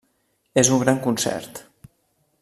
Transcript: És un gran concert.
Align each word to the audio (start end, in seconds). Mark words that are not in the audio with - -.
És 0.61 0.71
un 0.77 0.81
gran 0.83 1.01
concert. 1.07 1.61